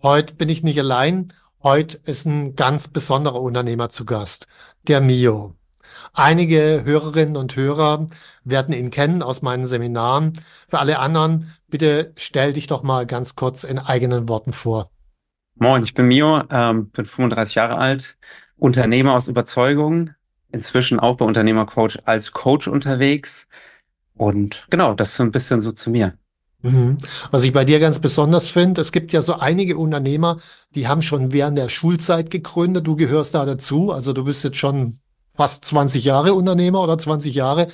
[0.00, 1.32] Heute bin ich nicht allein.
[1.60, 4.46] Heute ist ein ganz besonderer Unternehmer zu Gast,
[4.86, 5.56] der Mio.
[6.14, 8.08] Einige Hörerinnen und Hörer
[8.44, 10.40] werden ihn kennen aus meinen Seminaren.
[10.68, 14.92] Für alle anderen, bitte stell dich doch mal ganz kurz in eigenen Worten vor.
[15.56, 18.18] Moin, ich bin Mio, ähm, bin 35 Jahre alt,
[18.56, 20.10] Unternehmer aus Überzeugung,
[20.52, 23.48] inzwischen auch bei Unternehmercoach als Coach unterwegs.
[24.14, 26.16] Und genau, das ist so ein bisschen so zu mir.
[26.62, 26.98] Mhm.
[27.30, 30.38] Was ich bei dir ganz besonders finde, es gibt ja so einige Unternehmer,
[30.74, 32.86] die haben schon während der Schulzeit gegründet.
[32.86, 33.92] Du gehörst da dazu.
[33.92, 34.98] Also du bist jetzt schon
[35.32, 37.68] fast 20 Jahre Unternehmer oder 20 Jahre.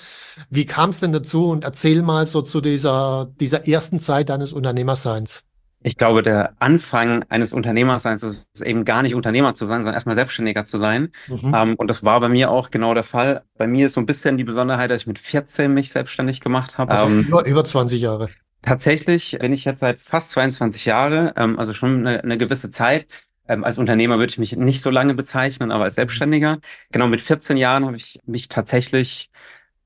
[0.50, 1.48] Wie kam es denn dazu?
[1.48, 5.44] Und erzähl mal so zu dieser, dieser ersten Zeit deines Unternehmerseins.
[5.86, 10.14] Ich glaube, der Anfang eines Unternehmerseins ist eben gar nicht Unternehmer zu sein, sondern erstmal
[10.14, 11.12] Selbstständiger zu sein.
[11.28, 11.54] Mhm.
[11.54, 13.42] Um, und das war bei mir auch genau der Fall.
[13.58, 16.78] Bei mir ist so ein bisschen die Besonderheit, dass ich mit 14 mich selbstständig gemacht
[16.78, 16.92] habe.
[16.92, 18.30] Also um, über, über 20 Jahre.
[18.64, 23.06] Tatsächlich bin ich jetzt seit fast 22 Jahre, ähm, also schon eine, eine gewisse Zeit.
[23.46, 26.60] Ähm, als Unternehmer würde ich mich nicht so lange bezeichnen, aber als Selbstständiger.
[26.90, 29.30] Genau mit 14 Jahren habe ich mich tatsächlich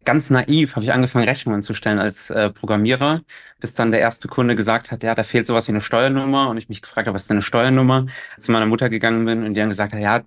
[0.05, 3.23] ganz naiv habe ich angefangen, Rechnungen zu stellen als äh, Programmierer,
[3.61, 6.57] bis dann der erste Kunde gesagt hat, ja, da fehlt sowas wie eine Steuernummer und
[6.57, 8.07] ich mich gefragt habe, was ist denn eine Steuernummer?
[8.41, 10.23] Zu meiner Mutter gegangen bin und die dann gesagt hat, ja,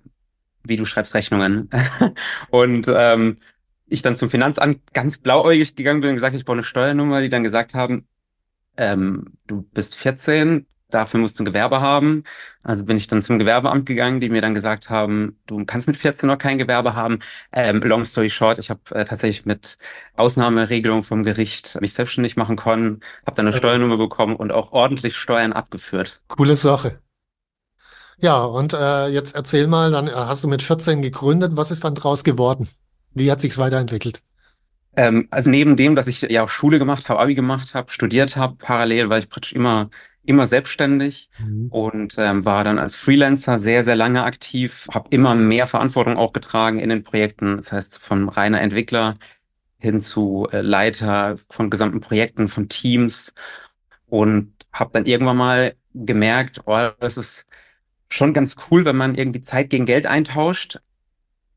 [0.64, 1.68] wie du schreibst Rechnungen.
[2.50, 3.38] und ähm,
[3.88, 7.28] ich dann zum Finanzamt ganz blauäugig gegangen bin und gesagt, ich brauche eine Steuernummer, die
[7.28, 8.06] dann gesagt haben,
[8.76, 12.24] ähm, du bist 14, dafür musst du ein Gewerbe haben.
[12.62, 15.96] Also bin ich dann zum Gewerbeamt gegangen, die mir dann gesagt haben, du kannst mit
[15.96, 17.20] 14 noch kein Gewerbe haben.
[17.52, 19.78] Ähm, long story short, ich habe äh, tatsächlich mit
[20.16, 25.16] Ausnahmeregelung vom Gericht mich selbstständig machen können, habe dann eine Steuernummer bekommen und auch ordentlich
[25.16, 26.20] Steuern abgeführt.
[26.28, 27.00] Coole Sache.
[28.18, 31.56] Ja, und äh, jetzt erzähl mal, dann äh, hast du mit 14 gegründet.
[31.56, 32.68] Was ist dann draus geworden?
[33.14, 34.22] Wie hat sich's weiterentwickelt?
[34.96, 38.36] Ähm, also neben dem, dass ich ja auch Schule gemacht habe, Abi gemacht habe, studiert
[38.36, 39.90] habe, parallel war ich praktisch immer
[40.24, 41.66] immer selbstständig mhm.
[41.70, 46.32] und ähm, war dann als Freelancer sehr sehr lange aktiv, habe immer mehr Verantwortung auch
[46.32, 47.56] getragen in den Projekten.
[47.56, 49.16] Das heißt von reiner Entwickler
[49.78, 53.34] hin zu äh, Leiter von gesamten Projekten, von Teams
[54.06, 57.46] und habe dann irgendwann mal gemerkt, oh, das ist
[58.08, 60.80] schon ganz cool, wenn man irgendwie Zeit gegen Geld eintauscht.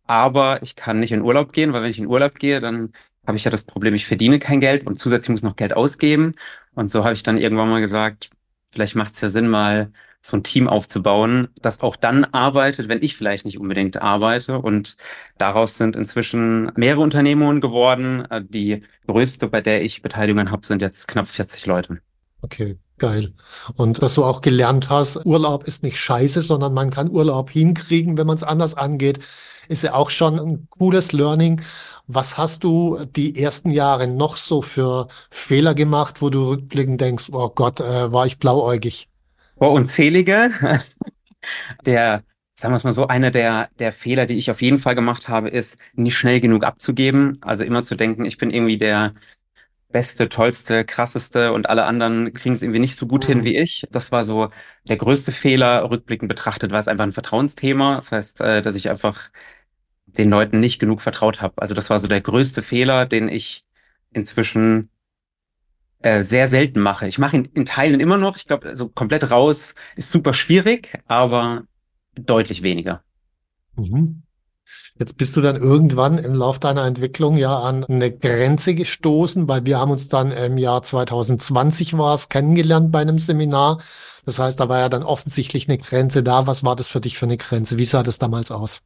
[0.07, 2.93] Aber ich kann nicht in Urlaub gehen, weil wenn ich in Urlaub gehe, dann
[3.25, 6.33] habe ich ja das Problem, ich verdiene kein Geld und zusätzlich muss noch Geld ausgeben.
[6.73, 8.29] Und so habe ich dann irgendwann mal gesagt,
[8.71, 9.91] vielleicht macht es ja Sinn, mal
[10.21, 14.59] so ein Team aufzubauen, das auch dann arbeitet, wenn ich vielleicht nicht unbedingt arbeite.
[14.59, 14.97] Und
[15.37, 18.27] daraus sind inzwischen mehrere Unternehmungen geworden.
[18.49, 21.99] Die größte, bei der ich Beteiligungen habe, sind jetzt knapp 40 Leute.
[22.41, 23.33] Okay, geil.
[23.75, 28.17] Und dass du auch gelernt hast, Urlaub ist nicht scheiße, sondern man kann Urlaub hinkriegen,
[28.17, 29.19] wenn man es anders angeht,
[29.67, 31.61] ist ja auch schon ein cooles Learning.
[32.07, 37.29] Was hast du die ersten Jahre noch so für Fehler gemacht, wo du rückblickend denkst,
[37.31, 39.09] oh Gott, äh, war ich blauäugig?
[39.55, 40.51] Oh, unzählige.
[41.85, 42.23] der,
[42.55, 45.29] sagen wir es mal so, einer der, der Fehler, die ich auf jeden Fall gemacht
[45.29, 47.39] habe, ist, nicht schnell genug abzugeben.
[47.41, 49.13] Also immer zu denken, ich bin irgendwie der
[49.95, 53.33] beste, tollste, krasseste und alle anderen kriegen es irgendwie nicht so gut mhm.
[53.33, 53.85] hin wie ich.
[53.91, 54.49] Das war so
[54.89, 55.89] der größte Fehler.
[55.89, 57.95] Rückblickend betrachtet war es einfach ein Vertrauensthema.
[57.95, 59.29] Das heißt, äh, dass ich einfach
[60.17, 61.61] den Leuten nicht genug vertraut habe.
[61.61, 63.63] Also das war so der größte Fehler, den ich
[64.11, 64.89] inzwischen
[65.99, 67.07] äh, sehr selten mache.
[67.07, 68.37] Ich mache ihn in Teilen immer noch.
[68.37, 71.63] Ich glaube, so komplett raus ist super schwierig, aber
[72.15, 73.03] deutlich weniger.
[73.75, 74.23] Mhm.
[74.97, 79.65] Jetzt bist du dann irgendwann im Lauf deiner Entwicklung ja an eine Grenze gestoßen, weil
[79.65, 83.81] wir haben uns dann im Jahr 2020 war es kennengelernt bei einem Seminar.
[84.25, 86.47] Das heißt, da war ja dann offensichtlich eine Grenze da.
[86.47, 87.77] Was war das für dich für eine Grenze?
[87.77, 88.81] Wie sah das damals aus?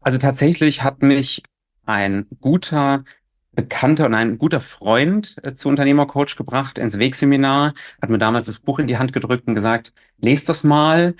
[0.00, 1.42] Also tatsächlich hat mich
[1.84, 3.04] ein guter
[3.52, 8.60] Bekannter und ein guter Freund äh, zu Unternehmercoach gebracht ins Wegseminar, hat mir damals das
[8.60, 11.14] Buch in die Hand gedrückt und gesagt, lest das mal.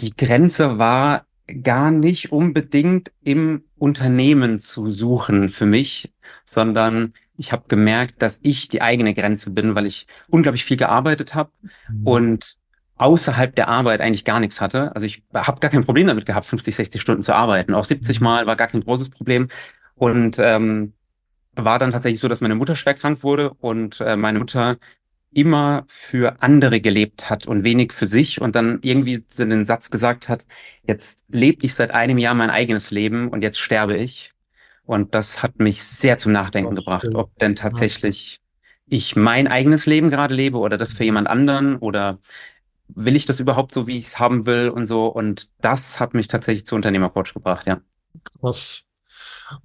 [0.00, 1.26] Die Grenze war
[1.62, 6.12] gar nicht unbedingt im Unternehmen zu suchen für mich,
[6.44, 11.34] sondern ich habe gemerkt, dass ich die eigene Grenze bin, weil ich unglaublich viel gearbeitet
[11.34, 11.50] habe
[11.88, 12.06] mhm.
[12.06, 12.56] und
[12.96, 14.94] außerhalb der Arbeit eigentlich gar nichts hatte.
[14.94, 17.74] Also ich habe gar kein Problem damit gehabt, 50, 60 Stunden zu arbeiten.
[17.74, 18.24] Auch 70 mhm.
[18.24, 19.48] Mal war gar kein großes Problem.
[19.96, 20.92] Und ähm,
[21.56, 24.78] war dann tatsächlich so, dass meine Mutter schwer krank wurde und äh, meine Mutter
[25.32, 29.90] immer für andere gelebt hat und wenig für sich und dann irgendwie so den Satz
[29.90, 30.46] gesagt hat,
[30.86, 34.32] jetzt lebe ich seit einem Jahr mein eigenes Leben und jetzt sterbe ich.
[34.84, 37.16] Und das hat mich sehr zum Nachdenken das gebracht, stimmt.
[37.16, 38.40] ob denn tatsächlich
[38.86, 42.18] ich mein eigenes Leben gerade lebe oder das für jemand anderen oder
[42.94, 45.06] will ich das überhaupt so, wie ich es haben will und so.
[45.06, 47.80] Und das hat mich tatsächlich zu Unternehmercoach gebracht, ja.
[48.40, 48.84] Was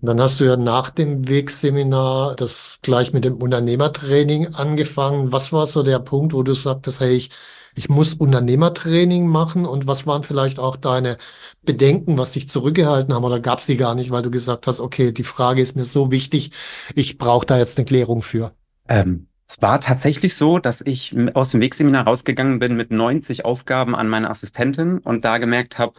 [0.02, 5.32] und dann hast du ja nach dem Wegseminar das gleich mit dem Unternehmertraining angefangen.
[5.32, 7.30] Was war so der Punkt, wo du sagtest, hey, ich,
[7.76, 9.66] ich muss Unternehmertraining machen?
[9.66, 11.18] Und was waren vielleicht auch deine
[11.64, 13.24] Bedenken, was dich zurückgehalten haben?
[13.24, 15.86] Oder gab es die gar nicht, weil du gesagt hast, okay, die Frage ist mir
[15.86, 16.52] so wichtig,
[16.96, 18.54] ich brauche da jetzt eine Klärung für?
[18.88, 23.96] Ähm, es war tatsächlich so, dass ich aus dem Wegseminar rausgegangen bin mit 90 Aufgaben
[23.96, 25.96] an meine Assistentin und da gemerkt habe,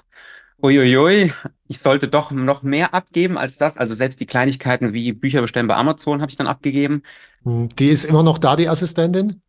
[0.63, 1.33] Uiuiui,
[1.67, 3.77] ich sollte doch noch mehr abgeben als das.
[3.77, 7.03] Also selbst die Kleinigkeiten wie Bücher bestellen bei Amazon habe ich dann abgegeben.
[7.43, 9.43] Hm, die ist immer noch da, die Assistentin?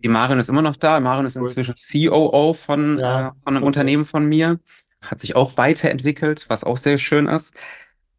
[0.00, 1.00] Die Marion ist immer noch da.
[1.00, 3.66] Marion ist inzwischen COO von, ja, äh, von einem okay.
[3.66, 4.60] Unternehmen von mir.
[5.00, 7.54] Hat sich auch weiterentwickelt, was auch sehr schön ist.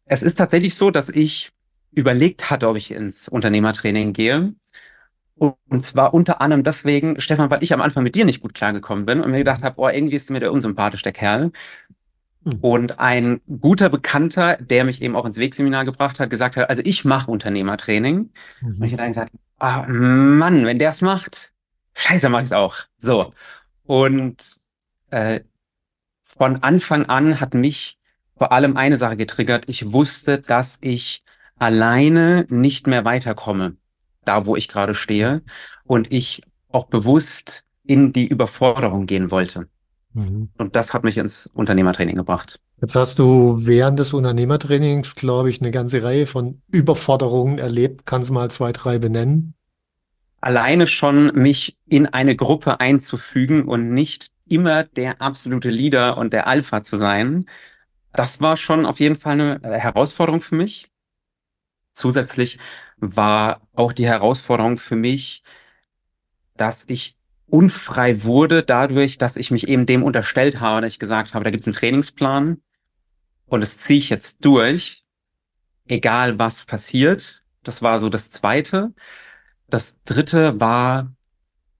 [0.05, 1.51] Es ist tatsächlich so, dass ich
[1.91, 4.53] überlegt hatte, ob ich ins Unternehmertraining gehe.
[5.37, 9.05] Und zwar unter anderem deswegen, Stefan, weil ich am Anfang mit dir nicht gut klargekommen
[9.05, 11.51] bin und mir gedacht habe, oh, irgendwie ist mir der unsympathisch, der Kerl.
[12.43, 12.59] Hm.
[12.61, 16.81] Und ein guter Bekannter, der mich eben auch ins Wegseminar gebracht hat, gesagt hat, also
[16.85, 18.31] ich mache Unternehmertraining.
[18.61, 18.67] Mhm.
[18.67, 21.53] Und ich habe dann gesagt, ah, Mann, wenn der es macht,
[21.93, 22.75] scheiße, mach ich's auch.
[22.97, 23.33] So.
[23.85, 24.57] Und
[25.11, 25.41] äh,
[26.23, 27.97] von Anfang an hat mich
[28.37, 29.65] vor allem eine Sache getriggert.
[29.67, 31.23] Ich wusste, dass ich
[31.57, 33.77] alleine nicht mehr weiterkomme,
[34.27, 35.41] da wo ich gerade stehe.
[35.85, 39.67] Und ich auch bewusst in die Überforderung gehen wollte.
[40.13, 40.49] Mhm.
[40.57, 42.59] Und das hat mich ins Unternehmertraining gebracht.
[42.81, 48.05] Jetzt hast du während des Unternehmertrainings, glaube ich, eine ganze Reihe von Überforderungen erlebt.
[48.05, 49.55] Kannst du mal zwei, drei benennen?
[50.41, 56.47] Alleine schon mich in eine Gruppe einzufügen und nicht immer der absolute Leader und der
[56.47, 57.47] Alpha zu sein.
[58.13, 60.89] Das war schon auf jeden Fall eine Herausforderung für mich.
[61.93, 62.59] Zusätzlich
[62.97, 65.43] war auch die Herausforderung für mich,
[66.55, 67.15] dass ich
[67.47, 71.51] unfrei wurde dadurch, dass ich mich eben dem unterstellt habe, dass ich gesagt habe, da
[71.51, 72.61] gibt's einen Trainingsplan
[73.45, 75.03] und das ziehe ich jetzt durch,
[75.87, 77.43] egal was passiert.
[77.63, 78.93] Das war so das Zweite.
[79.69, 81.13] Das Dritte war,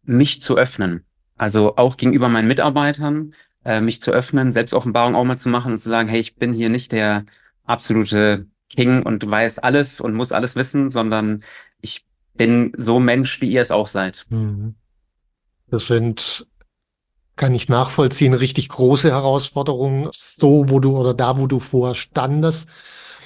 [0.03, 1.05] mich zu öffnen.
[1.37, 3.33] Also auch gegenüber meinen Mitarbeitern,
[3.65, 6.53] äh, mich zu öffnen, Selbstoffenbarung auch mal zu machen und zu sagen, hey, ich bin
[6.53, 7.25] hier nicht der
[7.63, 11.43] absolute King und weiß alles und muss alles wissen, sondern
[11.81, 14.25] ich bin so Mensch, wie ihr es auch seid.
[14.29, 14.75] Mhm.
[15.69, 16.47] Das sind,
[17.35, 22.69] kann ich nachvollziehen, richtig große Herausforderungen, so wo du oder da, wo du vorher standest.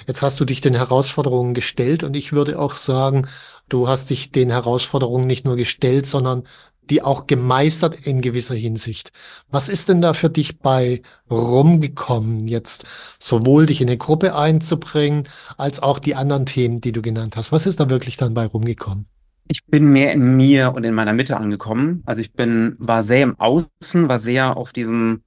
[0.06, 3.28] Jetzt hast du dich den Herausforderungen gestellt und ich würde auch sagen,
[3.68, 6.44] du hast dich den Herausforderungen nicht nur gestellt, sondern
[6.90, 9.12] die auch gemeistert in gewisser Hinsicht.
[9.50, 12.84] Was ist denn da für dich bei rumgekommen, jetzt
[13.18, 17.52] sowohl dich in eine Gruppe einzubringen, als auch die anderen Themen, die du genannt hast?
[17.52, 19.06] Was ist da wirklich dann bei rumgekommen?
[19.48, 22.02] Ich bin mehr in mir und in meiner Mitte angekommen.
[22.06, 25.24] Also ich bin, war sehr im Außen, war sehr auf diesem,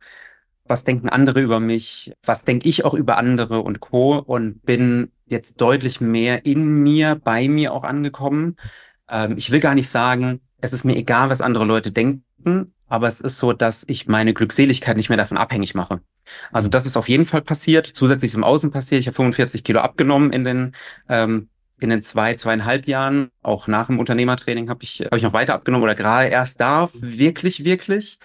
[0.65, 4.17] was denken andere über mich, was denke ich auch über andere und Co.
[4.17, 8.55] und bin jetzt deutlich mehr in mir, bei mir auch angekommen.
[9.09, 13.07] Ähm, ich will gar nicht sagen, es ist mir egal, was andere Leute denken, aber
[13.07, 16.01] es ist so, dass ich meine Glückseligkeit nicht mehr davon abhängig mache.
[16.51, 17.87] Also das ist auf jeden Fall passiert.
[17.87, 18.99] Zusätzlich im Außen passiert.
[18.99, 20.71] Ich habe 45 Kilo abgenommen in den
[21.09, 25.33] ähm, in den zwei, zweieinhalb Jahren, auch nach dem Unternehmertraining, habe ich, hab ich noch
[25.33, 28.19] weiter abgenommen oder gerade erst da, wirklich, wirklich.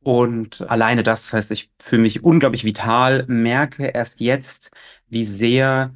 [0.00, 4.70] Und alleine das heißt, ich fühle mich unglaublich vital, merke erst jetzt,
[5.08, 5.94] wie sehr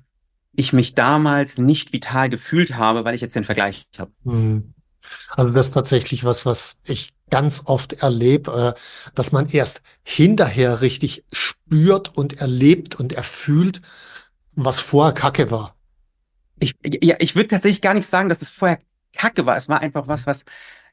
[0.54, 4.12] ich mich damals nicht vital gefühlt habe, weil ich jetzt den Vergleich habe.
[4.24, 4.74] Hm.
[5.30, 10.80] Also das ist tatsächlich was, was ich ganz oft erlebe, äh, dass man erst hinterher
[10.80, 13.80] richtig spürt und erlebt und erfühlt,
[14.54, 15.74] was vorher Kacke war
[16.62, 18.78] ich, ja, ich würde tatsächlich gar nicht sagen, dass es vorher
[19.14, 19.56] kacke war.
[19.56, 20.44] Es war einfach was, was,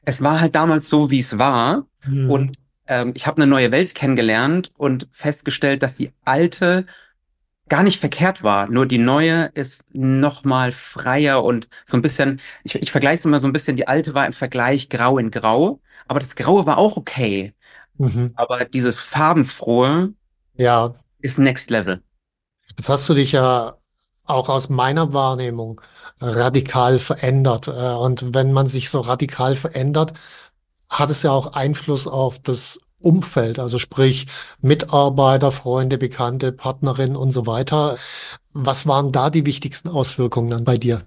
[0.02, 1.86] es war halt damals so, wie es war.
[2.04, 2.30] Mhm.
[2.30, 6.86] Und ähm, ich habe eine neue Welt kennengelernt und festgestellt, dass die alte
[7.70, 8.68] gar nicht verkehrt war.
[8.68, 13.24] Nur die neue ist noch mal freier und so ein bisschen, ich, ich vergleiche es
[13.24, 16.66] immer so ein bisschen, die alte war im Vergleich grau in grau, aber das Graue
[16.66, 17.54] war auch okay.
[17.96, 18.32] Mhm.
[18.34, 20.12] Aber dieses farbenfrohe
[20.56, 20.94] ja.
[21.20, 22.02] ist Next Level.
[22.76, 23.76] Jetzt hast du dich ja
[24.24, 25.80] auch aus meiner Wahrnehmung
[26.20, 27.68] radikal verändert.
[27.68, 30.12] Äh, und wenn man sich so radikal verändert,
[30.88, 34.26] hat es ja auch Einfluss auf das Umfeld, also sprich
[34.60, 37.98] Mitarbeiter, Freunde, Bekannte, Partnerinnen und so weiter.
[38.52, 41.02] Was waren da die wichtigsten Auswirkungen dann bei dir?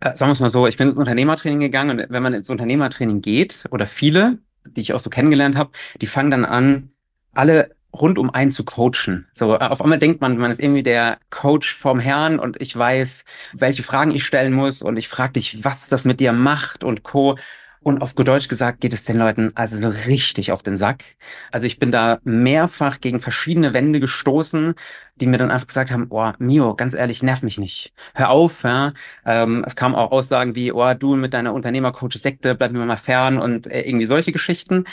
[0.00, 2.50] Äh, sagen wir es mal so, ich bin ins Unternehmertraining gegangen und wenn man ins
[2.50, 5.70] Unternehmertraining geht, oder viele, die ich auch so kennengelernt habe,
[6.00, 6.90] die fangen dann an,
[7.32, 9.26] alle rund um einen zu coachen.
[9.34, 13.24] So, auf einmal denkt man, man ist irgendwie der Coach vom Herrn und ich weiß,
[13.52, 17.02] welche Fragen ich stellen muss und ich frage dich, was das mit dir macht und
[17.02, 17.36] Co.
[17.82, 21.04] Und auf gut Deutsch gesagt geht es den Leuten also so richtig auf den Sack.
[21.50, 24.74] Also ich bin da mehrfach gegen verschiedene Wände gestoßen,
[25.16, 27.92] die mir dann einfach gesagt haben, oh, Mio, ganz ehrlich, nerv mich nicht.
[28.14, 28.92] Hör auf, ja.
[29.26, 33.38] Ähm, es kamen auch Aussagen wie, oh, du mit deiner Unternehmercoach-Sekte, bleib mir mal fern
[33.38, 34.84] und äh, irgendwie solche Geschichten.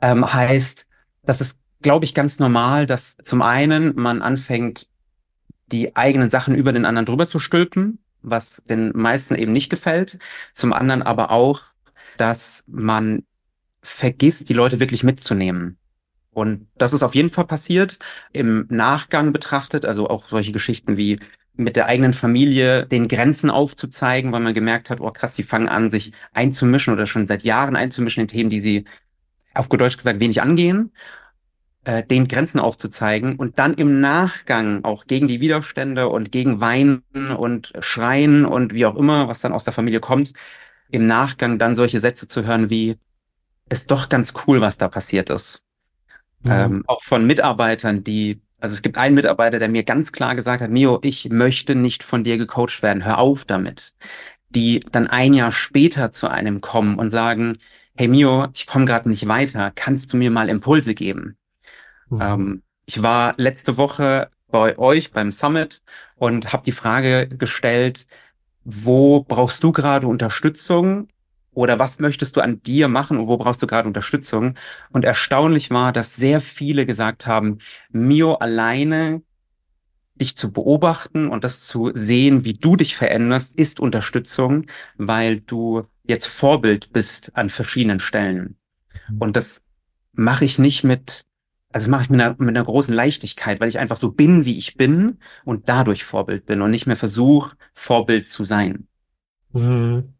[0.00, 0.86] Ähm, heißt,
[1.22, 4.88] das ist, glaube ich, ganz normal, dass zum einen man anfängt,
[5.70, 10.18] die eigenen Sachen über den anderen drüber zu stülpen, was den meisten eben nicht gefällt.
[10.52, 11.62] Zum anderen aber auch,
[12.16, 13.24] dass man
[13.82, 15.78] vergisst, die Leute wirklich mitzunehmen.
[16.30, 17.98] Und das ist auf jeden Fall passiert.
[18.32, 21.18] Im Nachgang betrachtet, also auch solche Geschichten wie
[21.54, 25.68] mit der eigenen Familie den Grenzen aufzuzeigen, weil man gemerkt hat, oh krass, die fangen
[25.68, 28.84] an, sich einzumischen oder schon seit Jahren einzumischen in Themen, die sie
[29.52, 30.92] auf gut Deutsch gesagt wenig angehen,
[31.84, 37.02] äh, den Grenzen aufzuzeigen und dann im Nachgang auch gegen die Widerstände und gegen Weinen
[37.36, 40.32] und Schreien und wie auch immer, was dann aus der Familie kommt,
[40.92, 42.98] im Nachgang dann solche Sätze zu hören wie,
[43.68, 45.62] ist doch ganz cool, was da passiert ist.
[46.42, 46.50] Mhm.
[46.50, 50.62] Ähm, auch von Mitarbeitern, die, also es gibt einen Mitarbeiter, der mir ganz klar gesagt
[50.62, 53.94] hat, Mio, ich möchte nicht von dir gecoacht werden, hör auf damit.
[54.50, 57.56] Die dann ein Jahr später zu einem kommen und sagen,
[57.96, 61.38] hey Mio, ich komme gerade nicht weiter, kannst du mir mal Impulse geben?
[62.10, 62.20] Mhm.
[62.20, 65.82] Ähm, ich war letzte Woche bei euch beim Summit
[66.16, 68.06] und habe die Frage gestellt,
[68.64, 71.08] wo brauchst du gerade Unterstützung
[71.52, 74.54] oder was möchtest du an dir machen und wo brauchst du gerade Unterstützung?
[74.90, 77.58] Und erstaunlich war, dass sehr viele gesagt haben,
[77.90, 79.22] Mio alleine
[80.14, 84.66] dich zu beobachten und das zu sehen, wie du dich veränderst, ist Unterstützung,
[84.96, 88.56] weil du jetzt Vorbild bist an verschiedenen Stellen.
[89.08, 89.18] Mhm.
[89.18, 89.62] Und das
[90.12, 91.24] mache ich nicht mit
[91.72, 94.44] also das mache ich mit einer, mit einer großen Leichtigkeit, weil ich einfach so bin,
[94.44, 98.86] wie ich bin und dadurch Vorbild bin und nicht mehr versuche, Vorbild zu sein.
[99.52, 100.14] Mhm.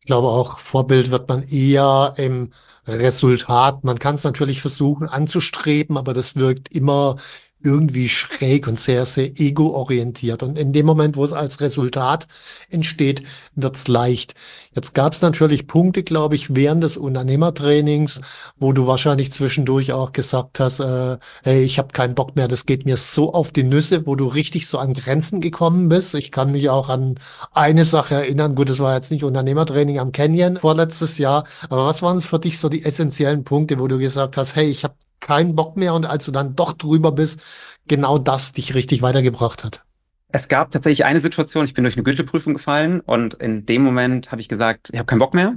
[0.00, 2.52] Ich glaube auch, Vorbild wird man eher im
[2.86, 3.84] Resultat.
[3.84, 7.16] Man kann es natürlich versuchen anzustreben, aber das wirkt immer
[7.62, 10.42] irgendwie schräg und sehr, sehr ego-orientiert.
[10.42, 12.28] Und in dem Moment, wo es als Resultat
[12.70, 13.22] entsteht,
[13.54, 14.34] wird's leicht.
[14.74, 18.20] Jetzt gab es natürlich Punkte, glaube ich, während des Unternehmertrainings,
[18.58, 22.64] wo du wahrscheinlich zwischendurch auch gesagt hast, äh, hey, ich habe keinen Bock mehr, das
[22.64, 26.14] geht mir so auf die Nüsse, wo du richtig so an Grenzen gekommen bist.
[26.14, 27.16] Ich kann mich auch an
[27.52, 32.02] eine Sache erinnern, gut, das war jetzt nicht Unternehmertraining am Canyon vorletztes Jahr, aber was
[32.02, 34.94] waren es für dich so die essentiellen Punkte, wo du gesagt hast, hey, ich habe
[35.20, 37.40] keinen Bock mehr und als du dann doch drüber bist,
[37.86, 39.82] genau das dich richtig weitergebracht hat?
[40.30, 44.30] Es gab tatsächlich eine Situation, ich bin durch eine Goethe-Prüfung gefallen und in dem Moment
[44.30, 45.56] habe ich gesagt, ich habe keinen Bock mehr,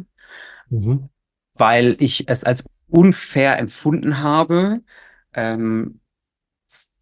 [0.70, 1.10] mhm.
[1.56, 4.82] weil ich es als unfair empfunden habe.
[5.34, 6.00] Ähm,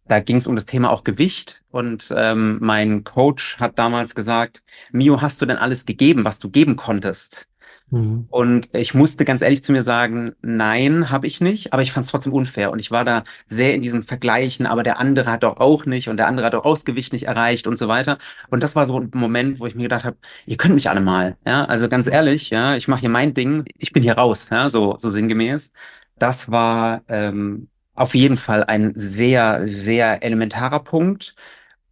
[0.06, 4.64] da ging es um das Thema auch Gewicht und ähm, mein Coach hat damals gesagt,
[4.90, 7.48] Mio, hast du denn alles gegeben, was du geben konntest?
[7.90, 8.26] Mhm.
[8.30, 12.06] Und ich musste ganz ehrlich zu mir sagen, nein, habe ich nicht, aber ich fand
[12.06, 12.70] es trotzdem unfair.
[12.70, 16.08] Und ich war da sehr in diesem Vergleichen, aber der andere hat doch auch nicht
[16.08, 18.18] und der andere hat doch auch das Gewicht nicht erreicht und so weiter.
[18.48, 20.16] Und das war so ein Moment, wo ich mir gedacht habe,
[20.46, 21.36] ihr könnt mich alle mal.
[21.46, 24.70] Ja, also ganz ehrlich, ja, ich mache hier mein Ding, ich bin hier raus, ja,
[24.70, 25.70] so, so sinngemäß.
[26.18, 31.34] Das war ähm, auf jeden Fall ein sehr, sehr elementarer Punkt.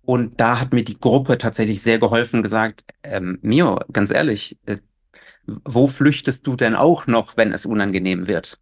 [0.03, 4.79] Und da hat mir die Gruppe tatsächlich sehr geholfen, gesagt, ähm, Mio, ganz ehrlich, äh,
[5.65, 8.59] wo flüchtest du denn auch noch, wenn es unangenehm wird?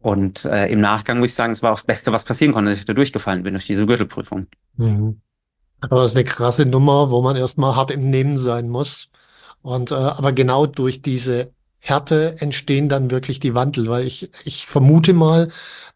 [0.00, 2.70] Und äh, im Nachgang muss ich sagen, es war auch das Beste, was passieren konnte,
[2.70, 4.46] dass ich da durchgefallen bin durch diese Gürtelprüfung.
[4.76, 5.20] Mhm.
[5.80, 9.10] Aber das ist eine krasse Nummer, wo man erstmal hart im Nehmen sein muss.
[9.62, 14.66] Und äh, aber genau durch diese Härte entstehen dann wirklich die Wandel, weil ich, ich
[14.66, 15.48] vermute mal,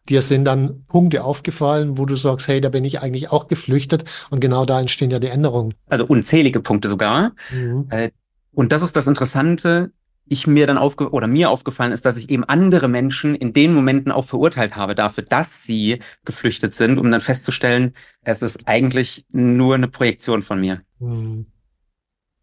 [0.09, 4.03] dir sind dann Punkte aufgefallen, wo du sagst, hey, da bin ich eigentlich auch geflüchtet
[4.29, 5.75] und genau da entstehen ja die Änderungen.
[5.87, 7.33] Also unzählige Punkte sogar.
[7.51, 7.87] Mhm.
[7.89, 8.11] Äh,
[8.55, 9.91] und das ist das Interessante.
[10.27, 13.73] ich mir dann aufge oder mir aufgefallen ist, dass ich eben andere Menschen in den
[13.73, 17.93] Momenten auch verurteilt habe dafür, dass sie geflüchtet sind, um dann festzustellen,
[18.23, 20.81] es ist eigentlich nur eine Projektion von mir.
[20.99, 21.45] Hm.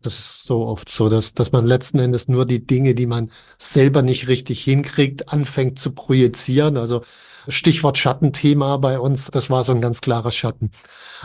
[0.00, 3.30] Das ist so oft so, dass, dass man letzten Endes nur die Dinge, die man
[3.58, 6.76] selber nicht richtig hinkriegt, anfängt zu projizieren.
[6.76, 7.02] Also
[7.48, 10.70] Stichwort Schattenthema bei uns, das war so ein ganz klarer Schatten.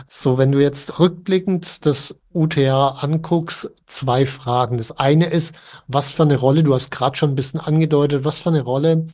[0.08, 4.78] So, wenn du jetzt rückblickend das UTR anguckst, zwei Fragen.
[4.78, 5.54] Das eine ist,
[5.86, 9.06] was für eine Rolle, du hast gerade schon ein bisschen angedeutet, was für eine Rolle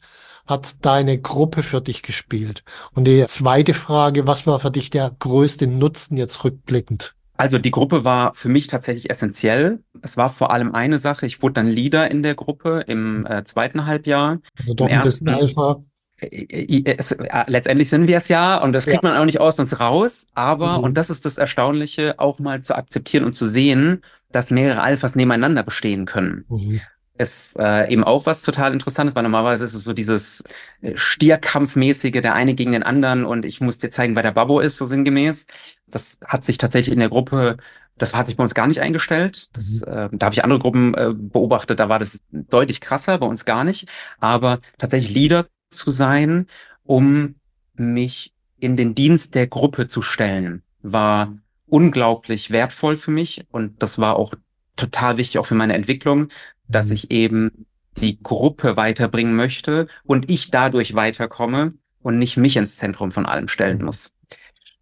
[0.46, 2.64] hat deine Gruppe für dich gespielt?
[2.92, 7.14] Und die zweite Frage, was war für dich der größte Nutzen jetzt rückblickend?
[7.37, 9.82] Also die Gruppe war für mich tatsächlich essentiell.
[10.02, 11.26] Es war vor allem eine Sache.
[11.26, 14.38] Ich wurde dann Leader in der Gruppe im äh, zweiten Halbjahr.
[14.61, 15.84] Also doch Im ein ersten, bisschen Alpha.
[16.31, 19.11] Es, äh, letztendlich sind wir es ja und das kriegt ja.
[19.11, 20.26] man auch nicht aus uns raus.
[20.35, 20.85] Aber, mhm.
[20.85, 25.14] und das ist das Erstaunliche, auch mal zu akzeptieren und zu sehen, dass mehrere Alphas
[25.14, 26.45] nebeneinander bestehen können.
[26.49, 26.81] Mhm.
[27.16, 30.43] Ist äh, eben auch was total Interessantes, weil normalerweise ist es so dieses
[30.81, 34.59] äh, Stierkampfmäßige, der eine gegen den anderen und ich muss dir zeigen, wer der Babbo
[34.59, 35.47] ist, so sinngemäß.
[35.87, 37.57] Das hat sich tatsächlich in der Gruppe
[37.97, 39.49] das hat sich bei uns gar nicht eingestellt.
[39.52, 39.93] Das, mhm.
[39.93, 43.45] äh, da habe ich andere Gruppen äh, beobachtet, da war das deutlich krasser, bei uns
[43.45, 43.88] gar nicht.
[44.19, 46.47] Aber tatsächlich Leader zu sein,
[46.85, 47.37] um
[47.75, 53.99] mich in den Dienst der Gruppe zu stellen, war unglaublich wertvoll für mich und das
[53.99, 54.35] war auch
[54.76, 56.28] total wichtig auch für meine Entwicklung,
[56.69, 56.95] dass mhm.
[56.95, 57.66] ich eben
[58.00, 63.49] die Gruppe weiterbringen möchte und ich dadurch weiterkomme und nicht mich ins Zentrum von allem
[63.49, 63.87] stellen mhm.
[63.87, 64.12] muss.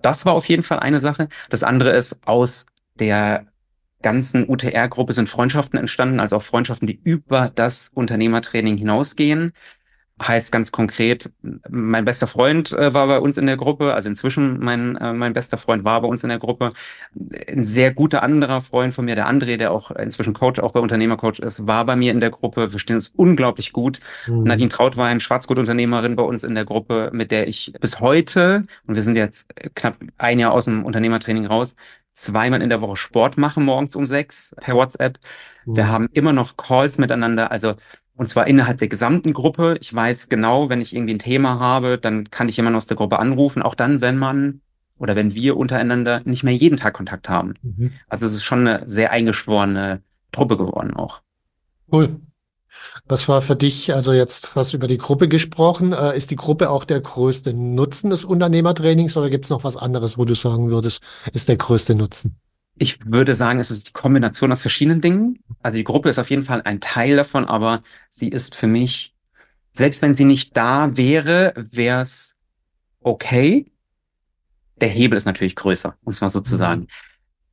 [0.01, 1.29] Das war auf jeden Fall eine Sache.
[1.51, 2.67] Das andere ist, aus
[2.99, 3.47] der
[4.03, 9.53] ganzen UTR-Gruppe sind Freundschaften entstanden, also auch Freundschaften, die über das Unternehmertraining hinausgehen
[10.27, 11.31] heißt ganz konkret,
[11.69, 15.33] mein bester Freund äh, war bei uns in der Gruppe, also inzwischen mein, äh, mein
[15.33, 16.73] bester Freund war bei uns in der Gruppe.
[17.49, 20.81] Ein sehr guter anderer Freund von mir, der André, der auch inzwischen Coach, auch bei
[20.81, 22.73] Unternehmercoach ist, war bei mir in der Gruppe.
[22.73, 24.01] Wir stehen uns unglaublich gut.
[24.27, 24.45] Mhm.
[24.45, 29.03] Nadine Trautwein, Schwarzgutunternehmerin bei uns in der Gruppe, mit der ich bis heute, und wir
[29.03, 31.75] sind jetzt knapp ein Jahr aus dem Unternehmertraining raus,
[32.15, 35.19] zweimal in der Woche Sport machen, morgens um sechs per WhatsApp.
[35.65, 35.77] Mhm.
[35.77, 37.51] Wir haben immer noch Calls miteinander.
[37.51, 37.75] Also
[38.17, 39.77] und zwar innerhalb der gesamten Gruppe.
[39.81, 42.97] Ich weiß genau, wenn ich irgendwie ein Thema habe, dann kann ich jemanden aus der
[42.97, 44.61] Gruppe anrufen, auch dann, wenn man
[44.99, 47.55] oder wenn wir untereinander nicht mehr jeden Tag Kontakt haben.
[47.63, 47.93] Mhm.
[48.09, 51.23] Also es ist schon eine sehr eingeschworene Truppe geworden auch.
[51.91, 52.21] Cool.
[53.07, 56.37] Was war für dich, also jetzt hast du über die Gruppe gesprochen, äh, ist die
[56.37, 60.35] Gruppe auch der größte Nutzen des Unternehmertrainings oder gibt es noch was anderes, wo du
[60.35, 62.39] sagen würdest, ist der größte Nutzen?
[62.77, 65.43] Ich würde sagen, es ist die Kombination aus verschiedenen Dingen.
[65.63, 69.15] Also die Gruppe ist auf jeden Fall ein Teil davon, aber sie ist für mich,
[69.73, 72.35] selbst wenn sie nicht da wäre, wäre es
[73.01, 73.71] okay.
[74.81, 76.59] Der Hebel ist natürlich größer, um es mal so zu mhm.
[76.59, 76.87] sagen.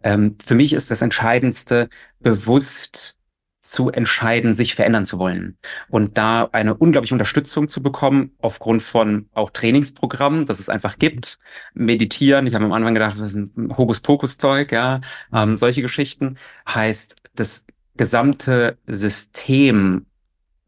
[0.01, 3.18] Ähm, für mich ist das Entscheidendste, bewusst
[3.62, 5.58] zu entscheiden, sich verändern zu wollen.
[5.89, 11.39] Und da eine unglaubliche Unterstützung zu bekommen, aufgrund von auch Trainingsprogrammen, dass es einfach gibt.
[11.74, 15.02] Meditieren, ich habe am Anfang gedacht, das ist ein Hokuspokus-Zeug, ja.
[15.34, 17.65] Ähm, solche Geschichten heißt, das
[17.98, 20.06] gesamte System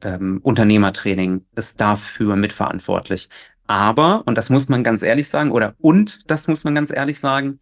[0.01, 3.29] ähm, Unternehmertraining ist dafür mitverantwortlich.
[3.67, 7.19] Aber, und das muss man ganz ehrlich sagen, oder und das muss man ganz ehrlich
[7.19, 7.59] sagen,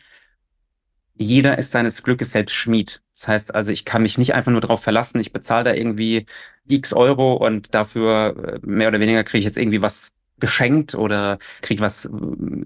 [1.19, 3.01] jeder ist seines Glückes selbst Schmied.
[3.13, 6.25] Das heißt also, ich kann mich nicht einfach nur darauf verlassen, ich bezahle da irgendwie
[6.65, 11.37] x Euro und dafür äh, mehr oder weniger kriege ich jetzt irgendwie was geschenkt oder
[11.61, 12.09] kriege was äh,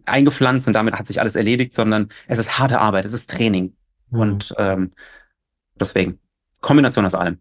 [0.06, 3.74] eingepflanzt und damit hat sich alles erledigt, sondern es ist harte Arbeit, es ist Training.
[4.12, 4.20] Mhm.
[4.20, 4.92] Und ähm,
[5.80, 6.20] deswegen,
[6.62, 7.40] Kombination aus allem.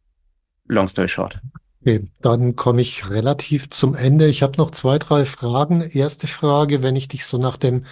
[0.66, 1.38] Long story short.
[1.82, 4.28] Okay, dann komme ich relativ zum Ende.
[4.28, 5.82] Ich habe noch zwei, drei Fragen.
[5.82, 7.84] Erste Frage, wenn ich dich so nach dem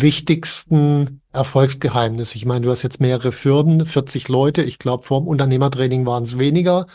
[0.00, 2.34] wichtigsten Erfolgsgeheimnis?
[2.34, 4.62] Ich meine, du hast jetzt mehrere Firmen, 40 Leute.
[4.62, 6.86] Ich glaube, vor dem Unternehmertraining waren es weniger.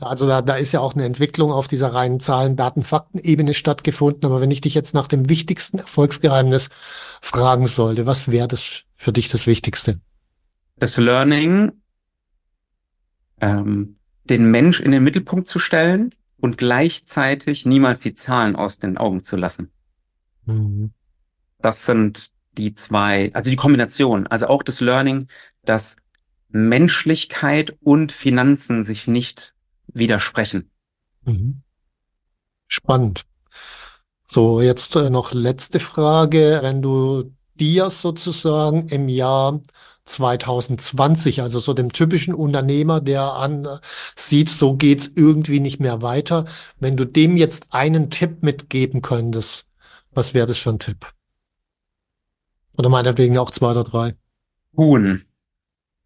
[0.00, 4.24] Also da, da ist ja auch eine Entwicklung auf dieser reinen Zahlen, Daten, Fakten-Ebene stattgefunden.
[4.24, 6.70] Aber wenn ich dich jetzt nach dem wichtigsten Erfolgsgeheimnis
[7.20, 10.00] fragen sollte, was wäre das für dich das Wichtigste?
[10.76, 11.72] Das Learning,
[13.40, 18.98] ähm, den Mensch in den Mittelpunkt zu stellen und gleichzeitig niemals die Zahlen aus den
[18.98, 19.70] Augen zu lassen.
[20.46, 20.92] Mhm.
[21.60, 25.28] Das sind die zwei, also die Kombination, also auch das Learning,
[25.64, 25.96] dass
[26.48, 29.54] Menschlichkeit und Finanzen sich nicht
[29.88, 30.70] widersprechen.
[31.24, 31.62] Mhm.
[32.68, 33.24] Spannend.
[34.26, 36.60] So, jetzt äh, noch letzte Frage.
[36.62, 39.60] Wenn du dir sozusagen im Jahr
[40.04, 43.80] 2020, also so dem typischen Unternehmer, der an
[44.14, 46.44] sieht, so geht's irgendwie nicht mehr weiter,
[46.78, 49.68] wenn du dem jetzt einen Tipp mitgeben könntest,
[50.12, 51.12] was wäre das für ein Tipp?
[52.76, 54.14] Oder meinetwegen auch zwei oder drei.
[54.76, 55.24] Huhn.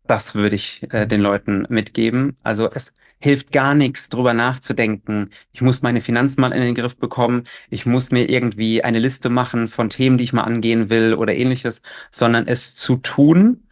[0.07, 2.37] Das würde ich äh, den Leuten mitgeben.
[2.43, 5.31] Also es hilft gar nichts, drüber nachzudenken.
[5.53, 7.45] Ich muss meine Finanzen mal in den Griff bekommen.
[7.69, 11.35] Ich muss mir irgendwie eine Liste machen von Themen, die ich mal angehen will oder
[11.35, 13.65] ähnliches, sondern es zu tun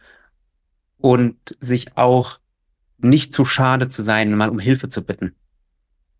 [0.97, 2.39] und sich auch
[2.97, 5.35] nicht zu schade zu sein, mal um Hilfe zu bitten.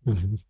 [0.04, 0.40] Mhm.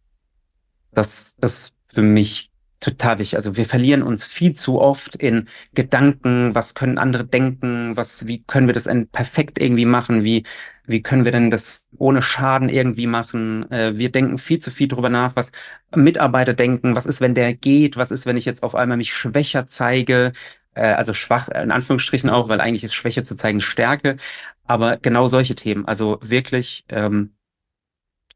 [0.92, 2.47] Das ist für mich
[2.80, 3.36] total wichtig.
[3.36, 8.42] Also wir verlieren uns viel zu oft in Gedanken, was können andere denken, was, wie
[8.44, 10.44] können wir das perfekt irgendwie machen, wie,
[10.86, 13.70] wie können wir denn das ohne Schaden irgendwie machen?
[13.70, 15.52] Äh, wir denken viel zu viel drüber nach, was
[15.94, 19.12] Mitarbeiter denken, was ist, wenn der geht, was ist, wenn ich jetzt auf einmal mich
[19.12, 20.32] schwächer zeige,
[20.74, 24.16] äh, also schwach, in Anführungsstrichen auch, weil eigentlich ist Schwäche zu zeigen Stärke,
[24.64, 27.34] aber genau solche Themen, also wirklich, ähm,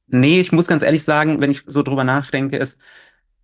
[0.07, 2.79] nee, ich muss ganz ehrlich sagen, wenn ich so drüber nachdenke, ist,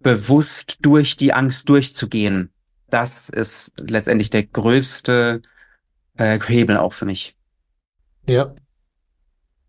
[0.00, 2.52] bewusst durch die Angst durchzugehen,
[2.90, 5.42] das ist letztendlich der größte
[6.16, 7.36] äh, Hebel auch für mich.
[8.26, 8.54] Ja.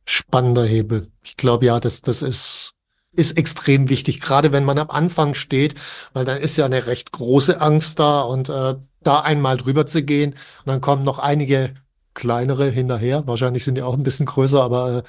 [0.06, 1.12] Spannender Hebel.
[1.24, 2.74] Ich glaube ja, das, das ist,
[3.12, 5.76] ist extrem wichtig, gerade wenn man am Anfang steht,
[6.14, 10.04] weil dann ist ja eine recht große Angst da und äh, da einmal drüber zu
[10.04, 11.76] gehen und dann kommen noch einige
[12.14, 13.28] kleinere hinterher.
[13.28, 15.04] Wahrscheinlich sind die auch ein bisschen größer, aber äh,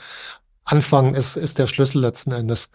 [0.65, 2.71] Anfangen ist, ist der Schlüssel letzten Endes.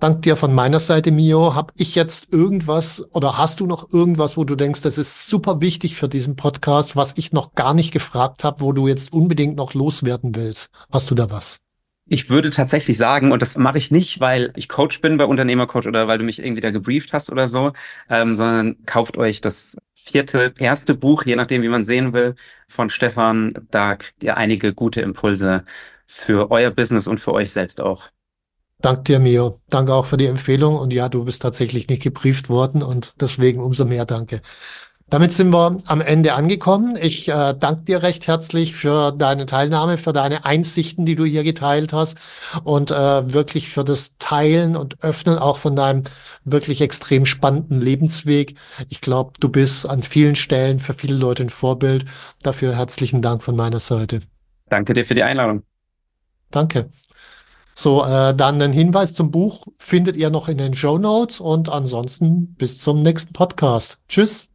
[0.00, 1.54] Dank dir von meiner Seite, Mio.
[1.54, 5.60] Hab ich jetzt irgendwas oder hast du noch irgendwas, wo du denkst, das ist super
[5.60, 9.56] wichtig für diesen Podcast, was ich noch gar nicht gefragt habe, wo du jetzt unbedingt
[9.56, 10.70] noch loswerden willst?
[10.90, 11.58] Hast du da was?
[12.08, 15.86] Ich würde tatsächlich sagen, und das mache ich nicht, weil ich Coach bin bei Unternehmercoach
[15.86, 17.72] oder weil du mich irgendwie da gebrieft hast oder so,
[18.08, 22.36] ähm, sondern kauft euch das vierte, erste Buch, je nachdem, wie man sehen will,
[22.66, 23.52] von Stefan.
[23.70, 25.64] Da kriegt ihr einige gute Impulse
[26.06, 28.08] für euer Business und für euch selbst auch.
[28.82, 29.60] Dank dir, Mio.
[29.68, 30.76] Danke auch für die Empfehlung.
[30.76, 34.40] Und ja, du bist tatsächlich nicht gebrieft worden und deswegen umso mehr Danke.
[35.10, 36.96] Damit sind wir am Ende angekommen.
[36.96, 41.42] Ich äh, danke dir recht herzlich für deine Teilnahme, für deine Einsichten, die du hier
[41.42, 42.16] geteilt hast
[42.62, 46.04] und äh, wirklich für das Teilen und Öffnen auch von deinem
[46.44, 48.54] wirklich extrem spannenden Lebensweg.
[48.88, 52.04] Ich glaube, du bist an vielen Stellen für viele Leute ein Vorbild.
[52.44, 54.20] Dafür herzlichen Dank von meiner Seite.
[54.68, 55.64] Danke dir für die Einladung.
[56.52, 56.88] Danke.
[57.82, 61.70] So, äh, dann ein Hinweis zum Buch findet ihr noch in den Show Notes und
[61.70, 63.96] ansonsten bis zum nächsten Podcast.
[64.06, 64.50] Tschüss.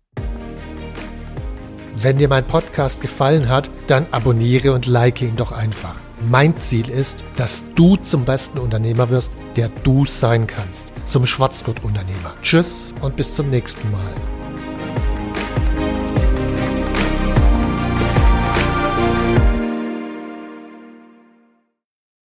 [1.95, 5.95] Wenn dir mein Podcast gefallen hat, dann abonniere und like ihn doch einfach.
[6.29, 10.93] Mein Ziel ist, dass du zum besten Unternehmer wirst, der du sein kannst.
[11.07, 12.35] Zum Schwarzgurt-Unternehmer.
[12.43, 14.34] Tschüss und bis zum nächsten Mal.